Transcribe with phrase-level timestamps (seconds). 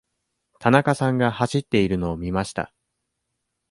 [0.59, 2.73] 田中さんが走っているのを見ました。